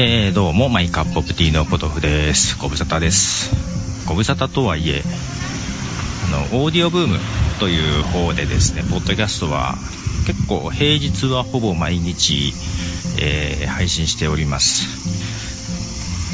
[0.00, 2.56] えー、どうも、 My Cup of Tea のポトフです。
[2.56, 4.06] ご無沙汰です。
[4.06, 5.02] ご無沙汰とはいえ、
[6.28, 7.18] あの、 Audioboom
[7.58, 9.74] という方でですね、ポッドキャストは
[10.24, 12.52] 結構平日はほぼ毎日、
[13.20, 14.86] えー、配信しております。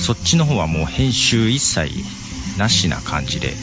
[0.03, 1.91] そっちの方はもう編集一切
[2.59, 3.55] なしな感じで、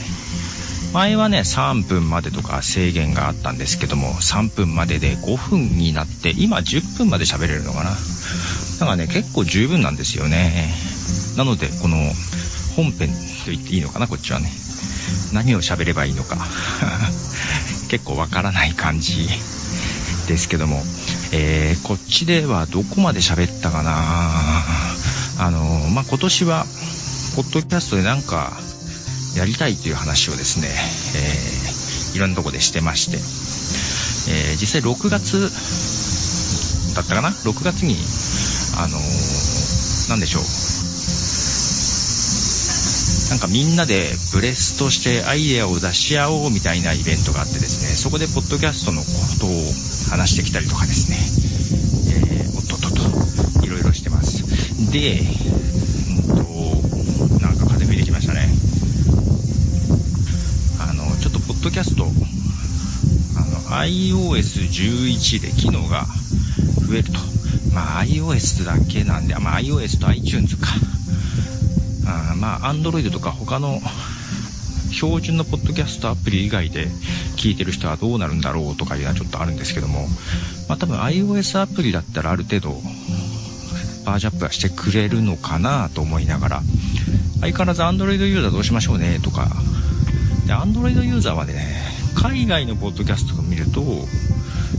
[0.94, 7.92] 前はね、3分までとか制限があったんですけども、3分までで5分になって、今10分まで喋れるのかな。
[8.82, 10.74] だからね、結構十分なんですよね。
[11.38, 11.98] なので、この
[12.76, 13.10] 本編
[13.46, 14.52] と言っていいのかな、こっちはね。
[15.34, 16.36] 何を喋ればいいのか。
[17.90, 19.30] 結構わからない感じ
[20.28, 20.84] ですけども、
[21.32, 23.94] えー、こっちではどこまで喋ったかな
[25.38, 25.60] あの、
[25.92, 26.66] まあ、今年は、
[27.36, 28.52] ポッドキャストでなんか、
[29.36, 30.70] やりたいという話をですね、
[31.14, 33.18] えー、いろんなとこでしてまして、
[34.32, 35.52] えー、実際6月
[36.96, 37.96] だったかな ?6 月に、
[38.78, 40.44] あのー、なんでしょう。
[43.32, 49.08] なんかみんなでブレスとしてアイデアを出し合おうみたいなイベントがあってですね、そこでポッドキャストのこ
[49.40, 49.50] とを
[50.12, 51.16] 話してきたりとかですね、
[52.12, 54.44] えー、おっとっとっと、いろいろしてます。
[54.92, 55.22] で、
[56.28, 58.50] うんと、なんか風吹いてきましたね。
[60.82, 62.08] あの、ちょっとポッドキャスト、あ
[63.46, 66.06] の、iOS11 で機能が
[66.86, 67.31] 増えると。
[67.74, 70.68] まあ、iOS だけなんで、まあ、iOS と iTunes か。
[72.06, 73.82] あまあ、Android とか他の
[74.92, 76.88] 標準のポッドキャストアプリ以外で
[77.38, 80.08] 聞いてる人はどうなるんだろうとかいうのはちょっとあるんですけども、
[80.68, 82.82] まあ、多分 iOS アプリだったらある程度
[84.06, 86.64] バージョンアップはしてくれるのかなと思いながら、
[87.40, 89.48] 相変わらず Android ユーザーどうしましょうねとか。
[90.48, 91.54] で、Android ユーザーはね、
[92.16, 93.82] 海外のポッドキャストを見ると、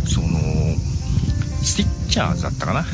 [0.09, 0.29] その、
[1.63, 2.85] スティッチャーズだったかな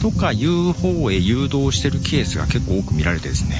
[0.00, 3.56] とかいう方へ誘導してるケースが結構多く見られてですね、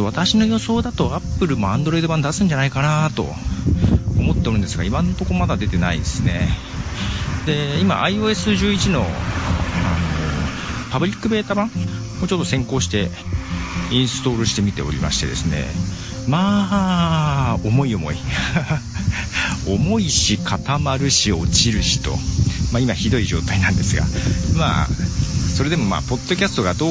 [0.00, 3.26] 私の予想だと Apple も Android 版出すんじゃないかなと
[4.16, 6.48] 思っておるんですが、今のところまだ出てないですね。
[7.46, 9.08] で、今 iOS11 の、あの、
[10.92, 11.70] パブリックベータ版
[12.22, 13.08] をちょっと先行して
[13.90, 15.64] インストールしてみておりましてですね、
[16.28, 18.16] まあ、重い重い。
[19.66, 22.16] 重いし、固まるし、落ちるしと。
[22.72, 24.04] まあ今ひどい状態なんですが。
[24.56, 24.88] まあ、
[25.54, 26.90] それでもまあ、ポッドキャストがどう、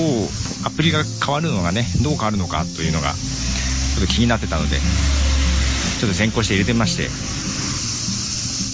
[0.63, 7.03] アプリが変わるのがね、どう変わるのかというのが、ちょっと気になってたので、ちょっと先行して入れてまして、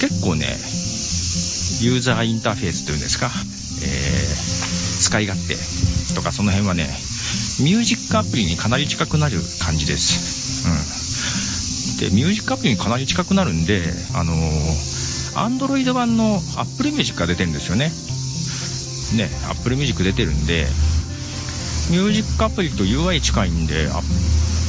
[0.08, 0.47] 結構ね、
[1.81, 3.30] ユーザーインターフェースというんですか、
[3.81, 5.56] えー、使い勝手
[6.16, 6.88] とかその辺はね、
[7.62, 10.68] ミュージックアプリにかなり近くなる感じです。
[12.02, 12.09] うん。
[12.09, 14.93] で、ミュージックアプリにかなり近くなるんで、あのー、
[15.36, 17.92] Android 版の Apple Music が出てるんですよね。
[19.18, 20.68] ね、Apple Music 出てるんで、
[21.92, 23.90] ミュージックアプリと UI 近いんで、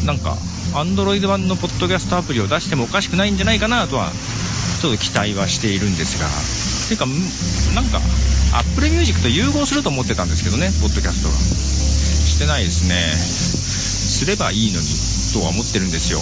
[0.05, 0.37] なんか、
[0.75, 4.11] Android 版のポッドキャストアプリを出してもおかしくないんじゃないかなとは、
[4.81, 6.29] ちょっと期待はしているんですが、
[6.89, 7.07] ていうか、
[7.75, 8.01] なんか、
[8.53, 11.35] Apple Music と融合すると思ってたんですけどね、ポッドキャストが。
[12.35, 13.15] してないですね。
[13.15, 14.87] すればいいのに
[15.33, 16.21] とは思ってるんですよ。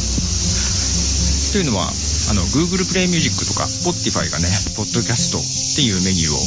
[1.53, 1.91] というのは、
[2.33, 5.45] あの、Google Play Music とか Spotify がね、ポッドキャストっ
[5.77, 6.41] ていうメニューを、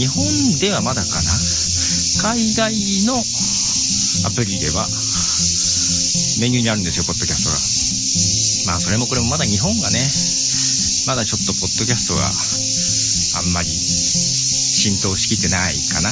[0.00, 0.24] 日本
[0.56, 2.72] ではまだかな海外
[3.04, 4.88] のアプリでは、
[6.40, 8.72] メニューにあるんですよ、ポッドキャストが。
[8.72, 10.00] まあ、それもこれもまだ日本がね、
[11.04, 16.08] まだちょっとポッドキャストがあんまり浸透しきってないかな。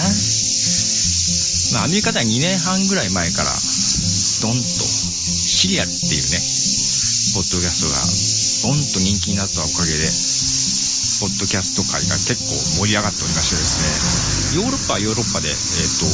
[1.73, 3.51] まあ、アメリカでは2年半ぐらい前から、
[4.45, 6.37] ドンと、シリアルっていうね、
[7.33, 8.26] ポッドキャストが、
[8.63, 10.09] ボンと人気になったおかげで、
[11.21, 16.07] ポッドキャスト界が結構盛り上がっておりましてですね、ヨーロッパはヨーロッパで、えっ、ー、と、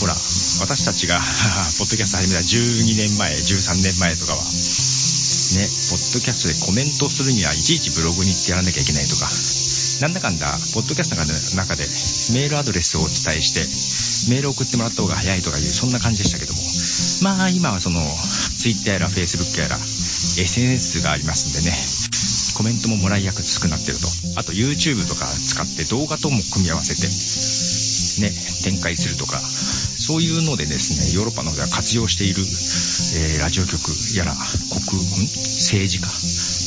[0.00, 0.16] ほら、
[0.60, 1.20] 私たちが
[1.78, 9.30] ポッドキャスト始めた12年前、13年前とかは、ね、ポッドキャストでコメントするにはいちいちブログに行ってやらなきゃいけないとか、
[10.00, 11.24] なんだかんだ、ポッドキャストの
[11.56, 11.84] 中で
[12.34, 13.60] メールアドレスをお伝えして、
[14.30, 16.60] メール送ってもらった方が早いとかいう、そんな感じでしたけども。
[17.22, 18.02] まあ今はその、
[18.58, 19.78] Twitter やら Facebook やら、
[20.38, 21.76] SNS がありますんでね、
[22.56, 24.06] コメントももらいやすくなってると。
[24.36, 27.06] あと YouTube とか使って動画とも組み合わせて、
[28.22, 28.32] ね、
[28.64, 33.78] 展開するとか、そういうのでですね、ヨーロッパの方では活用している、えー、ラジオ局
[34.16, 36.06] やら、国、政治家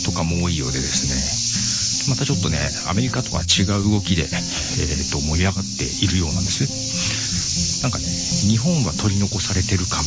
[0.06, 7.84] とかも多いようでですね、またちょっとね、アメリカとは違う動きで、えー、と、盛り上がっているようなんです。
[7.84, 10.02] なんかね、日本は取り残されてる感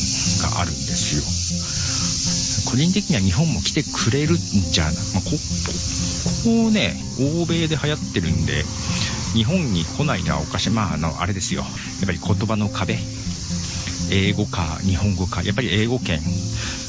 [0.51, 0.98] があるんです。
[2.69, 5.37] 個人的には日本も来てくれるんじゃな、まあ、こ、こ
[6.65, 8.63] こね、欧米で流行ってるんで、
[9.33, 10.69] 日本に来ないのはおかしい。
[10.69, 11.61] まあ、あの、あれですよ。
[11.61, 12.97] やっぱり言葉の壁。
[14.11, 15.41] 英語か日本語か。
[15.41, 16.19] やっぱり英語圏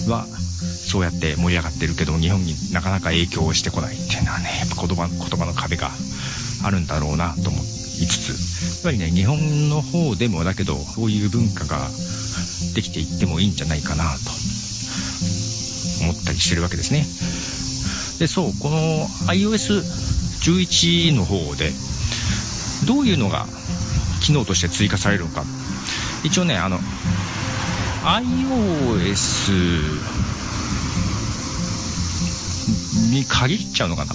[0.06, 5.91] は、そうやって盛り上がってるけど、日本になかなか影響をしてこないっていうのはね、やっぱ言葉、言葉の壁が
[6.62, 8.29] あるんだろうなと思いつつ、
[8.76, 11.88] やっぱりね、日本の方でもだけど、そういう文化が
[12.75, 14.60] できていってもいいんじゃないかなと
[16.11, 17.07] 思ったりしてるわけですね。
[18.19, 21.73] で、そう、この iOS11 の方で、
[22.87, 23.47] どういうのが
[24.21, 25.45] 機能として追加されるのか。
[26.25, 26.79] 一応ね、あの、
[28.03, 29.53] iOS
[33.12, 34.12] に限っちゃうのかな。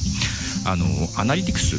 [0.68, 1.76] あの、アナリティクス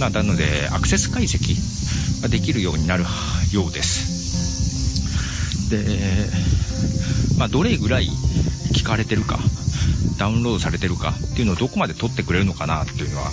[0.00, 3.04] なので、アクセス解析ができるようになる
[3.52, 5.70] ようです。
[5.70, 5.84] で、
[7.38, 8.08] まあ、どれぐらい
[8.88, 9.38] かれてるか、
[10.18, 13.30] ダウンロードされてるかっていうのをどこまで取ってくれるのかなっていうのは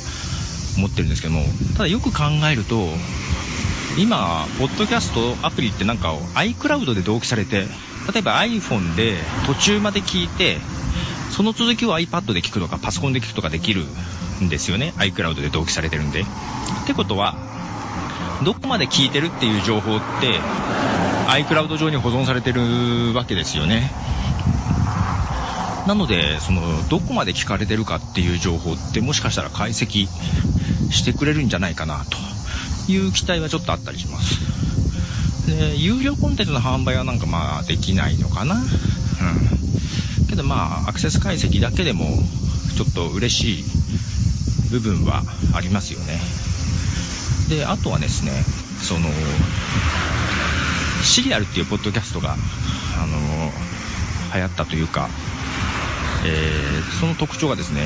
[0.78, 1.44] 思ってるんですけども、
[1.76, 2.90] ただよく考えると、
[3.98, 7.66] 今、ポッドキャストアプリってなんか iCloud で同期されて、
[8.14, 9.16] 例えば iPhone で
[9.48, 10.58] 途中まで聞いて、
[11.32, 13.86] その続きを iPad で聞くとかパソコンで聞くとかできる
[14.44, 14.94] んですよね。
[14.98, 16.22] iCloud で同期されてるんで。
[16.22, 16.26] っ
[16.86, 17.36] てことは、
[18.44, 20.40] どこまで聞いてるっていう情報って
[21.28, 23.92] iCloud 上に保存されてるわけですよね。
[25.86, 30.08] なので、その、どこまで聞かれてるかっていう情報ってもしかしたら解析
[30.90, 34.56] してくれるんじゃないかなという期待はちょっとあったりします。
[35.48, 38.56] で、有料コンテンツの販売はなんかまあできないのかな。
[38.56, 38.66] うん。
[40.28, 42.06] けどまあ、アクセス解析だけでも
[42.76, 43.64] ちょっと嬉しい
[44.72, 45.24] 部分は
[45.54, 46.20] ありますよね。
[47.50, 48.32] で、あとはですね、
[48.82, 49.08] その、
[51.04, 53.52] シリアルっていうポッドキャストが、あの、
[54.34, 55.10] 流行ったというか、
[56.26, 57.82] えー、その特徴がですね、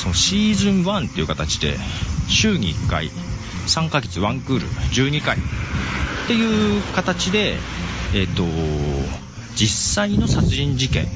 [0.00, 1.76] そのシーズン1っていう形で、
[2.28, 3.10] 週に1回、
[3.66, 5.40] 3ヶ月1クール、12回っ
[6.28, 7.58] ていう形で、
[8.14, 8.44] えっ、ー、と、
[9.56, 11.08] 実際の殺人事件、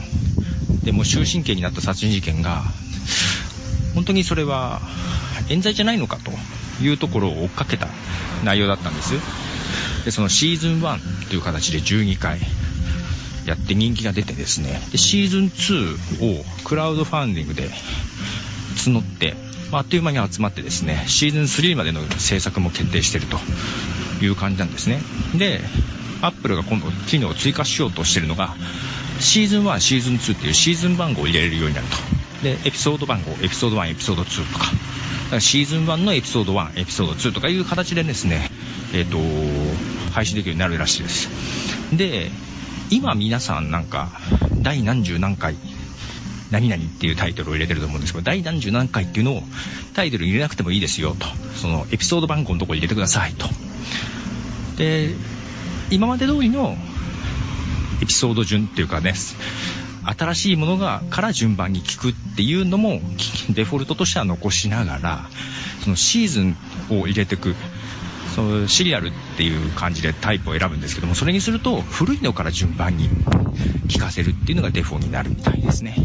[0.85, 2.65] でも終身刑になった殺人事件が、
[3.95, 4.81] 本当にそれは
[5.49, 6.33] 冤罪じゃないのかと
[6.83, 7.89] いうところを追っかけた
[8.45, 9.15] 内容だったんです。
[10.05, 12.41] で、そのシーズン1という形で12回
[13.47, 17.71] やって人気が出てですね、で、シーズン2をクラウドファンディングで
[18.77, 19.35] 募って、
[19.71, 25.01] まあ、あっという間に集まってですね、シーズン3までの制作も決定しているという感じなんですね。
[25.37, 25.61] で、
[26.23, 28.57] アップルが今度機能を追加しようとしているのが、
[29.21, 31.97] シーズン1、シーズン2っていうシーズン番号を入れれるようになると。
[32.43, 34.67] で、エピソード番号、エピソード1、エピソード2とか、
[35.31, 38.51] かシーズン1のエピソード1、エピソード2とかいう形でですね、
[38.93, 41.29] えっ、ー、と、配信できるようになるらしいです。
[41.93, 42.31] で、
[42.91, 44.11] 今皆さんなんか、
[44.63, 45.57] 第何十何回、
[46.51, 49.43] 何々っていうタイトルを入れてると思うんですけど、第何十何回っていうのを
[49.95, 51.27] タイトル入れなくてもいいですよと。
[51.57, 53.49] そのエピソード番号のとこ入れてくださいと。
[54.77, 55.15] で、
[55.91, 56.77] 今まで通りの
[58.03, 59.15] エピソード順っていうかね、
[60.07, 63.01] 新しいものがから順番に聞くっていうのも
[63.51, 65.29] デフォルトとしては残しながら
[65.83, 66.57] そのシーズン
[66.91, 67.57] を入れていく
[68.37, 73.09] そのシリアルっていう感じでタイプを選ぶんですけどもそれにすると古いのから順番に
[73.89, 75.97] 聞かせるっていうのがデフォになるみたいですね。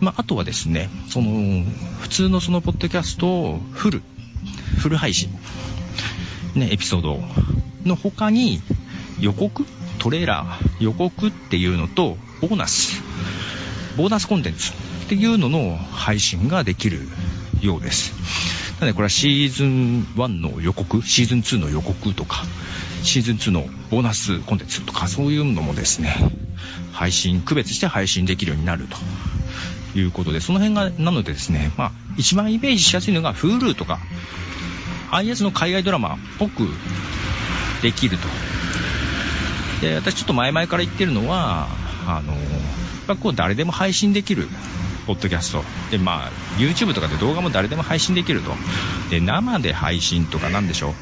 [0.00, 1.64] まあ、あとはですね、その、
[2.00, 4.02] 普通のそのポッドキャストをフル、
[4.78, 5.30] フル配信、
[6.56, 7.20] ね、エピソード
[7.84, 8.60] の他に
[9.20, 9.64] 予告
[10.00, 13.00] トレーラー、予告っていうのと、ボーナス、
[13.96, 14.74] ボーナスコンテンツっ
[15.08, 17.08] ていうのの配信ができる
[17.62, 18.61] ようです。
[18.82, 22.42] なのでこれはシーズン1の予告、シーズン2の予告とか、
[23.04, 26.16] シーズン2のボーナスコンテンツとか、そういうのもですね、
[26.90, 28.88] 配信、区別して配信できるようになる
[29.94, 34.00] ということで、その辺が、なのでですね、まあ、一番イメージしやすいのが Hulu とか、
[35.12, 36.66] ああいうやつの海外ドラマっぽく
[37.82, 38.26] できると。
[39.80, 41.68] で、私ちょっと前々から言ってるのは、
[42.08, 42.32] あの、
[43.06, 44.48] やっこう誰でも配信できる
[45.06, 45.62] ポッドキャスト。
[45.90, 48.52] で、まあ、YouTube とかで動画も誰でも配信できると。
[49.10, 50.94] で、生で配信とかなんでしょう。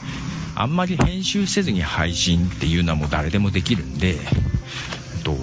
[0.54, 4.18] あんまり編集せずに配信っていうのはもう誰でもできるんで、
[5.24, 5.36] と、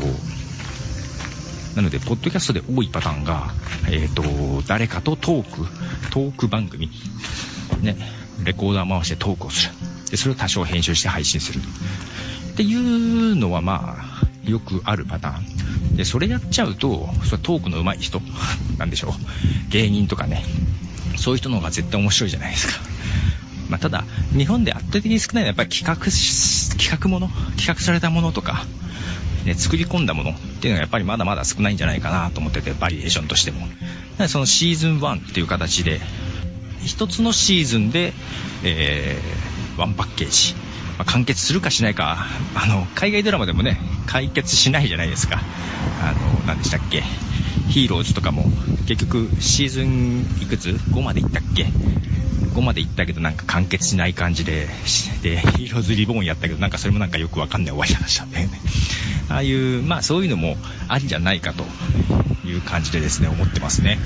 [1.75, 3.53] なので、ポッドキャストで多いパターンが、
[3.89, 5.67] えっ、ー、と、誰かとトーク、
[6.11, 6.89] トーク番組、
[7.81, 7.95] ね、
[8.43, 9.73] レコーダー回してトークをする。
[10.09, 11.59] で、それを多少編集して配信する。
[12.53, 15.56] っていうのはまあ、よくあるパターン。
[15.97, 18.21] で、それやっちゃうと、それトークの上手い人、
[18.77, 19.71] なんでしょう。
[19.71, 20.45] 芸人とかね。
[21.17, 22.73] そういう人の方が絶対面白いじゃないですか。
[23.69, 24.05] まあ、ただ、
[24.37, 25.95] 日本で圧倒的に少ないのはやっぱり企画、
[26.77, 27.27] 企画もの、
[27.57, 28.65] 企画されたものとか、
[29.43, 33.67] ね、作り込んだものっていうのはやっぱりまだまだ少ないんじゃないかなと思ってて、バリエーションとしても。
[34.27, 35.99] そのシーズン1っていう形で、
[36.85, 38.13] 一つのシーズンで、
[38.63, 40.55] えー、ワンパッケージ、
[40.97, 42.25] まあ、完結するかしないか、
[42.55, 45.41] あの、海外ドラマでもね、解決しないじゃないですか。
[46.01, 47.03] あの、何でしたっけ？
[47.69, 48.45] ヒーローズとかも、
[48.87, 51.65] 結局、シーズンいくつ ?5 まで行ったっけ
[52.53, 54.67] ?5 まで行ったけどなんか完結しない感じで、
[55.21, 58.59] で、ヒーローズリボーンやったけど、なんかそれもなんかよくわかんない終わり方したんだよね。
[59.29, 61.63] ああいう、まあそういうのもありじゃないかと
[62.47, 63.99] いう感じでですね、思ってますね。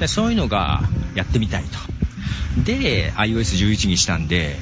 [0.00, 0.84] でそういうのが
[1.14, 2.62] やってみたいと。
[2.62, 4.56] で、iOS11 にしたんで、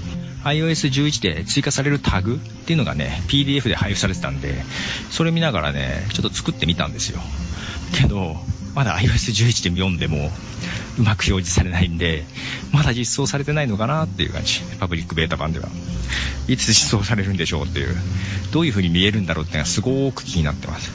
[0.46, 4.64] iOS11 で追加されるタグっていうのがね、PDF で配布されてたんで、
[5.10, 7.20] それ見ながらね、ちょっと作ってみたんですよ。
[7.94, 8.36] けど、
[8.74, 10.30] まだ iOS11 で読んでも、
[10.98, 12.24] うまく表示されないんで、
[12.72, 14.60] まだ実装されてないのかなっていう感じ。
[14.78, 15.68] パブリックベータ版では。
[16.48, 17.96] いつ実装されるんでしょうっていう、
[18.52, 20.90] どういう風に見えるんだろうっていうのがすごく気になってます。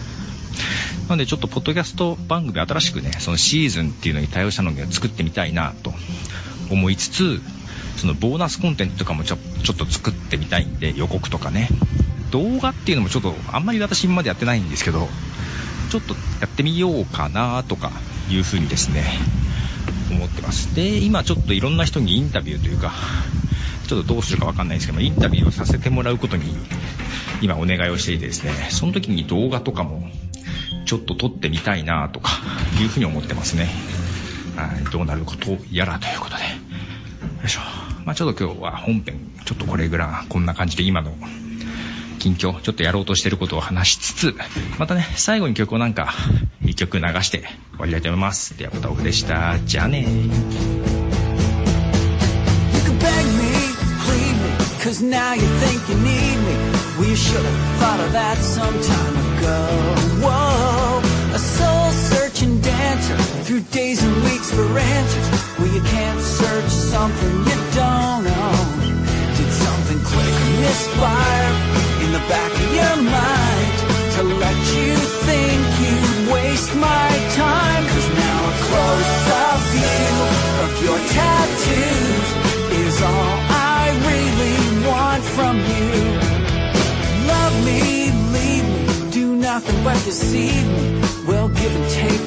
[1.10, 5.93] なのでちょっとポッドキャスト番組新しくね、そのシーズンっていうのに対応したのを作ってみたいなと
[6.70, 7.41] 思いつつ、
[7.98, 11.69] そのボーナスコンテンツとかもちょちょっと作ってみたいんで、予告とかね。
[12.31, 15.10] 動画っていうのもちょっとあんまり私今までやってないんですけど、
[15.89, 17.91] ちょっとやってみようかなとか
[18.29, 19.03] いうふうにですね、
[20.10, 20.74] 思ってます。
[20.75, 22.93] で、今ちょっといろんな人にインタビューというか、
[23.88, 26.55] ちょっとどうするかわかんないですけどインタビューをさせてもらうことに
[27.41, 30.10] 今お願いをしていてですね、その時に動画とかも
[30.86, 32.31] ちょっと撮ってみたいなとか
[32.79, 33.67] いうふうに思ってますね。
[34.55, 36.43] はい、どうなることやらということで。
[36.43, 36.50] よ
[37.45, 37.62] いしょ。
[38.15, 41.13] ちょっと今日は本編、ちょっとこれぐらい、こんな感じで今の
[42.19, 44.35] 近況、ちょっとやろうとしてることを話しつつ、
[44.77, 46.13] またね、最後に曲をなんか、
[46.63, 48.57] 一曲流して終わりたいと思います。
[48.57, 49.59] では、ポタオフでした。
[49.65, 50.07] じゃあね。
[65.73, 68.79] You can't search something you don't own
[69.37, 71.51] Did something click or misfire
[72.03, 74.95] in the back of your mind to let you
[75.27, 77.83] think you'd waste my time.
[77.91, 80.13] Cause now a close-up view
[80.65, 82.27] of your tattoos
[82.83, 84.57] is all I really
[84.89, 85.95] want from you.
[87.33, 88.67] Love me, leave
[89.05, 91.01] me, do nothing but deceive me.
[91.25, 92.20] Well, give and take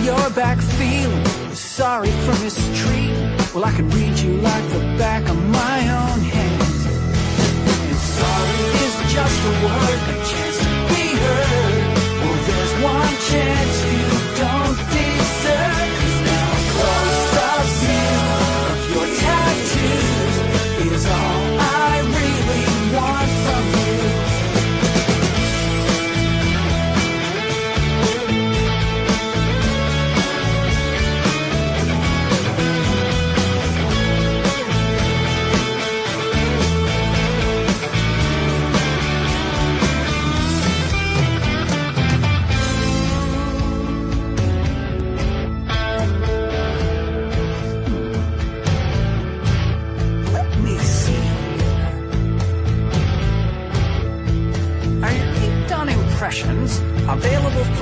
[0.00, 5.28] Now you're back feeling sorry for mistreatment well, I can read you like the back
[5.28, 6.62] of my own hand.
[7.90, 8.50] And sorry
[8.86, 10.49] is just a word,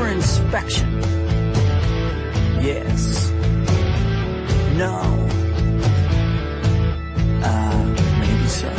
[0.09, 1.01] inspection.
[2.61, 3.31] Yes.
[4.77, 4.95] No.
[7.43, 7.85] Uh,
[8.21, 8.73] maybe so.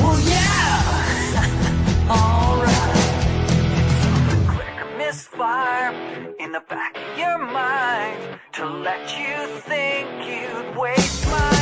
[0.00, 2.06] Well, yeah!
[2.18, 2.96] Alright.
[4.54, 5.92] Quick misfire
[6.38, 11.55] in the back of your mind to let you think you'd waste my